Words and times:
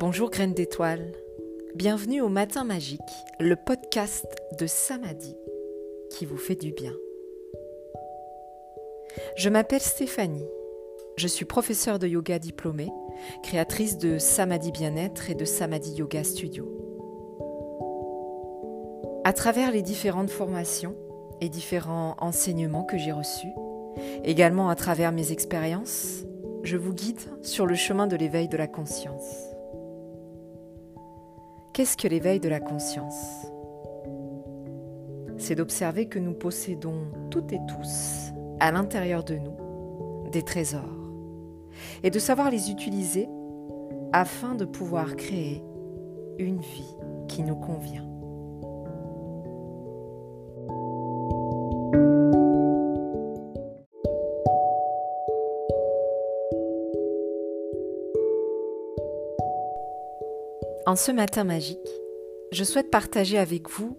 Bonjour 0.00 0.30
graines 0.30 0.54
d'étoiles, 0.54 1.10
bienvenue 1.74 2.20
au 2.20 2.28
Matin 2.28 2.62
Magique, 2.62 3.00
le 3.40 3.56
podcast 3.56 4.26
de 4.56 4.68
Samadhi 4.68 5.34
qui 6.12 6.24
vous 6.24 6.36
fait 6.36 6.54
du 6.54 6.70
bien. 6.70 6.92
Je 9.36 9.48
m'appelle 9.48 9.80
Stéphanie, 9.80 10.46
je 11.16 11.26
suis 11.26 11.46
professeure 11.46 11.98
de 11.98 12.06
yoga 12.06 12.38
diplômée, 12.38 12.90
créatrice 13.42 13.98
de 13.98 14.18
Samadhi 14.18 14.70
Bien-être 14.70 15.30
et 15.30 15.34
de 15.34 15.44
Samadhi 15.44 15.94
Yoga 15.94 16.22
Studio. 16.22 16.68
À 19.24 19.32
travers 19.32 19.72
les 19.72 19.82
différentes 19.82 20.30
formations 20.30 20.94
et 21.40 21.48
différents 21.48 22.14
enseignements 22.20 22.84
que 22.84 22.98
j'ai 22.98 23.10
reçus, 23.10 23.52
également 24.22 24.68
à 24.68 24.76
travers 24.76 25.10
mes 25.10 25.32
expériences, 25.32 26.24
je 26.62 26.76
vous 26.76 26.94
guide 26.94 27.20
sur 27.42 27.66
le 27.66 27.74
chemin 27.74 28.06
de 28.06 28.14
l'éveil 28.14 28.46
de 28.46 28.56
la 28.56 28.68
conscience. 28.68 29.57
Qu'est-ce 31.78 31.96
que 31.96 32.08
l'éveil 32.08 32.40
de 32.40 32.48
la 32.48 32.58
conscience? 32.58 33.46
C'est 35.36 35.54
d'observer 35.54 36.06
que 36.08 36.18
nous 36.18 36.32
possédons 36.32 37.06
toutes 37.30 37.52
et 37.52 37.60
tous, 37.68 38.32
à 38.58 38.72
l'intérieur 38.72 39.22
de 39.22 39.36
nous, 39.36 40.28
des 40.32 40.42
trésors, 40.42 41.12
et 42.02 42.10
de 42.10 42.18
savoir 42.18 42.50
les 42.50 42.72
utiliser 42.72 43.28
afin 44.12 44.56
de 44.56 44.64
pouvoir 44.64 45.14
créer 45.14 45.62
une 46.40 46.58
vie 46.58 46.96
qui 47.28 47.44
nous 47.44 47.54
convient. 47.54 48.08
En 60.88 60.96
ce 60.96 61.12
matin 61.12 61.44
magique, 61.44 62.00
je 62.50 62.64
souhaite 62.64 62.90
partager 62.90 63.36
avec 63.36 63.68
vous 63.68 63.98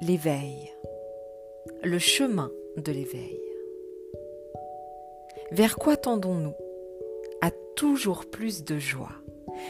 l'éveil, 0.00 0.74
le 1.84 2.00
chemin 2.00 2.50
de 2.76 2.90
l'éveil. 2.90 3.40
Vers 5.52 5.76
quoi 5.76 5.96
tendons-nous 5.96 6.56
À 7.40 7.52
toujours 7.76 8.26
plus 8.26 8.64
de 8.64 8.80
joie, 8.80 9.12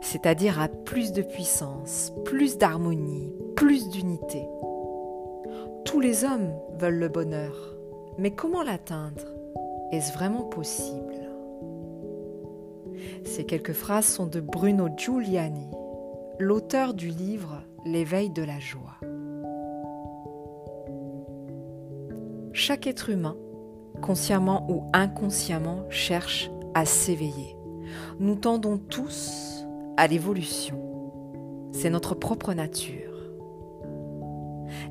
c'est-à-dire 0.00 0.58
à 0.58 0.68
plus 0.68 1.12
de 1.12 1.20
puissance, 1.20 2.10
plus 2.24 2.56
d'harmonie, 2.56 3.34
plus 3.54 3.90
d'unité? 3.90 4.42
Tous 5.84 6.00
les 6.00 6.24
hommes 6.24 6.54
veulent 6.78 7.00
le 7.00 7.10
bonheur, 7.10 7.76
mais 8.16 8.30
comment 8.30 8.62
l'atteindre? 8.62 9.26
Est-ce 9.92 10.14
vraiment 10.14 10.44
possible? 10.44 11.20
Ces 13.26 13.44
quelques 13.44 13.74
phrases 13.74 14.06
sont 14.06 14.26
de 14.26 14.40
Bruno 14.40 14.88
Giuliani 14.96 15.68
l'auteur 16.40 16.94
du 16.94 17.08
livre 17.08 17.62
L'éveil 17.84 18.30
de 18.30 18.42
la 18.42 18.58
joie. 18.58 18.98
Chaque 22.52 22.86
être 22.86 23.10
humain, 23.10 23.36
consciemment 24.00 24.66
ou 24.70 24.84
inconsciemment, 24.92 25.84
cherche 25.90 26.50
à 26.74 26.84
s'éveiller. 26.86 27.56
Nous 28.18 28.36
tendons 28.36 28.78
tous 28.78 29.66
à 29.96 30.06
l'évolution. 30.06 30.80
C'est 31.72 31.90
notre 31.90 32.14
propre 32.14 32.54
nature. 32.54 33.14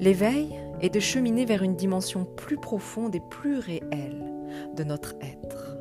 L'éveil 0.00 0.48
est 0.80 0.90
de 0.92 1.00
cheminer 1.00 1.44
vers 1.44 1.62
une 1.62 1.76
dimension 1.76 2.24
plus 2.24 2.56
profonde 2.56 3.14
et 3.14 3.22
plus 3.30 3.58
réelle 3.58 4.32
de 4.76 4.84
notre 4.84 5.14
être. 5.20 5.76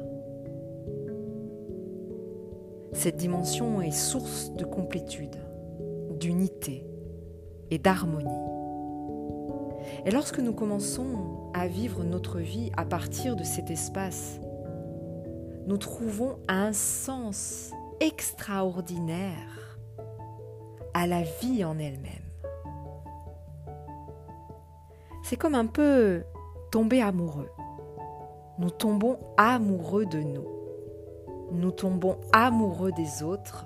Cette 2.93 3.17
dimension 3.17 3.81
est 3.81 3.91
source 3.91 4.51
de 4.53 4.63
complétude 4.63 5.35
d'unité 6.19 6.85
et 7.71 7.77
d'harmonie. 7.77 8.25
Et 10.05 10.11
lorsque 10.11 10.39
nous 10.39 10.53
commençons 10.53 11.51
à 11.53 11.67
vivre 11.67 12.03
notre 12.03 12.39
vie 12.39 12.71
à 12.77 12.85
partir 12.85 13.35
de 13.35 13.43
cet 13.43 13.69
espace, 13.69 14.39
nous 15.67 15.77
trouvons 15.77 16.37
un 16.47 16.73
sens 16.73 17.71
extraordinaire 17.99 19.77
à 20.93 21.07
la 21.07 21.23
vie 21.23 21.63
en 21.63 21.79
elle-même. 21.79 22.13
C'est 25.23 25.37
comme 25.37 25.55
un 25.55 25.65
peu 25.65 26.23
tomber 26.71 27.01
amoureux. 27.01 27.49
Nous 28.59 28.69
tombons 28.69 29.17
amoureux 29.37 30.05
de 30.05 30.19
nous. 30.19 30.47
Nous 31.51 31.71
tombons 31.71 32.17
amoureux 32.31 32.91
des 32.91 33.23
autres 33.23 33.65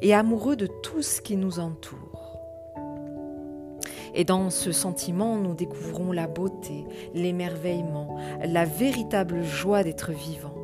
et 0.00 0.14
amoureux 0.14 0.56
de 0.56 0.66
tout 0.66 1.02
ce 1.02 1.20
qui 1.20 1.36
nous 1.36 1.58
entoure. 1.58 2.26
Et 4.14 4.24
dans 4.24 4.48
ce 4.48 4.72
sentiment, 4.72 5.36
nous 5.36 5.54
découvrons 5.54 6.10
la 6.10 6.26
beauté, 6.26 6.86
l'émerveillement, 7.12 8.16
la 8.42 8.64
véritable 8.64 9.42
joie 9.42 9.82
d'être 9.82 10.10
vivant. 10.10 10.54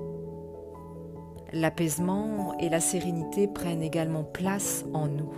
L'apaisement 1.53 2.57
et 2.59 2.71
la 2.71 2.81
sérénité 2.81 3.47
prennent 3.47 3.83
également 3.83 4.25
place 4.25 4.87
en 4.95 5.07
nous. 5.07 5.35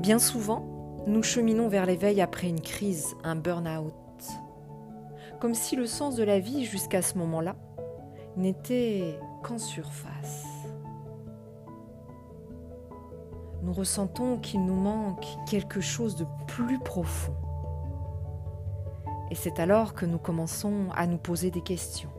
Bien 0.00 0.18
souvent, 0.18 0.66
nous 1.06 1.22
cheminons 1.22 1.68
vers 1.68 1.86
l'éveil 1.86 2.20
après 2.20 2.48
une 2.48 2.60
crise, 2.60 3.16
un 3.24 3.36
burn-out, 3.36 3.94
comme 5.40 5.54
si 5.54 5.76
le 5.76 5.86
sens 5.86 6.14
de 6.16 6.24
la 6.24 6.38
vie 6.40 6.66
jusqu'à 6.66 7.00
ce 7.00 7.16
moment-là 7.16 7.56
n'était 8.36 9.18
qu'en 9.42 9.58
surface 9.58 10.55
nous 13.66 13.72
ressentons 13.72 14.38
qu'il 14.38 14.64
nous 14.64 14.76
manque 14.76 15.26
quelque 15.44 15.80
chose 15.80 16.14
de 16.14 16.24
plus 16.46 16.78
profond. 16.78 17.34
Et 19.32 19.34
c'est 19.34 19.58
alors 19.58 19.94
que 19.94 20.06
nous 20.06 20.18
commençons 20.18 20.86
à 20.94 21.08
nous 21.08 21.18
poser 21.18 21.50
des 21.50 21.62
questions. 21.62 22.10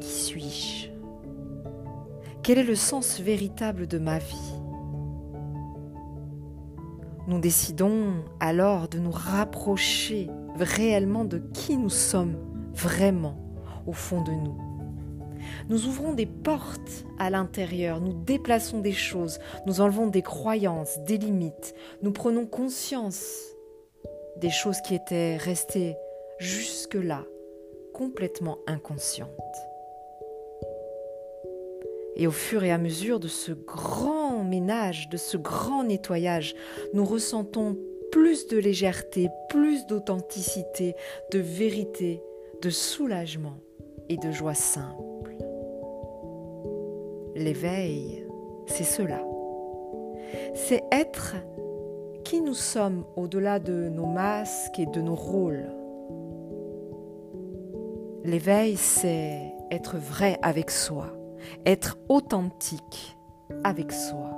Qui 0.00 0.08
suis-je? 0.08 0.88
Quel 2.42 2.56
est 2.56 2.64
le 2.64 2.74
sens 2.74 3.20
véritable 3.20 3.86
de 3.86 3.98
ma 3.98 4.18
vie? 4.18 4.54
Nous 7.28 7.40
décidons 7.40 8.24
alors 8.40 8.88
de 8.88 8.98
nous 8.98 9.12
rapprocher 9.12 10.30
réellement 10.56 11.26
de 11.26 11.38
qui 11.52 11.76
nous 11.76 11.90
sommes 11.90 12.38
vraiment 12.72 13.36
au 13.86 13.92
fond 13.92 14.22
de 14.22 14.32
nous 14.32 14.56
nous 15.68 15.86
ouvrons 15.86 16.12
des 16.12 16.26
portes 16.26 17.04
à 17.18 17.30
l'intérieur, 17.30 18.00
nous 18.00 18.12
déplaçons 18.12 18.80
des 18.80 18.92
choses, 18.92 19.38
nous 19.66 19.80
enlevons 19.80 20.06
des 20.06 20.22
croyances, 20.22 20.98
des 21.00 21.18
limites, 21.18 21.74
nous 22.02 22.12
prenons 22.12 22.46
conscience 22.46 23.54
des 24.36 24.50
choses 24.50 24.80
qui 24.80 24.94
étaient 24.94 25.36
restées 25.36 25.96
jusque-là 26.38 27.24
complètement 27.92 28.58
inconscientes. 28.66 29.30
Et 32.16 32.26
au 32.26 32.32
fur 32.32 32.62
et 32.62 32.70
à 32.70 32.78
mesure 32.78 33.18
de 33.18 33.28
ce 33.28 33.52
grand 33.52 34.44
ménage, 34.44 35.08
de 35.08 35.16
ce 35.16 35.36
grand 35.36 35.84
nettoyage, 35.84 36.54
nous 36.92 37.04
ressentons 37.04 37.76
plus 38.12 38.46
de 38.46 38.58
légèreté, 38.58 39.28
plus 39.48 39.86
d'authenticité, 39.86 40.94
de 41.32 41.40
vérité, 41.40 42.22
de 42.62 42.70
soulagement 42.70 43.58
et 44.08 44.16
de 44.16 44.30
joie 44.30 44.54
simple. 44.54 45.03
L'éveil, 47.34 48.24
c'est 48.66 48.84
cela. 48.84 49.20
C'est 50.54 50.84
être 50.92 51.34
qui 52.24 52.40
nous 52.40 52.54
sommes 52.54 53.04
au-delà 53.16 53.58
de 53.58 53.88
nos 53.88 54.06
masques 54.06 54.78
et 54.78 54.86
de 54.86 55.00
nos 55.00 55.16
rôles. 55.16 55.68
L'éveil, 58.22 58.76
c'est 58.76 59.52
être 59.72 59.96
vrai 59.96 60.38
avec 60.42 60.70
soi, 60.70 61.08
être 61.66 61.98
authentique 62.08 63.18
avec 63.64 63.90
soi. 63.90 64.30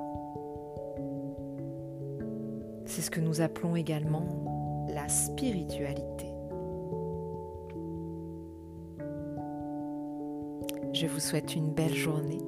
C'est 2.86 3.02
ce 3.02 3.10
que 3.10 3.20
nous 3.20 3.42
appelons 3.42 3.76
également 3.76 4.86
la 4.88 5.06
spiritualité. 5.08 6.32
Je 10.94 11.06
vous 11.06 11.20
souhaite 11.20 11.54
une 11.54 11.72
belle 11.72 11.94
journée 11.94 12.38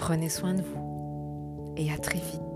Prenez 0.00 0.30
soin 0.30 0.54
de 0.54 0.62
vous 0.62 1.74
et 1.76 1.92
à 1.92 1.98
très 1.98 2.18
vite. 2.18 2.49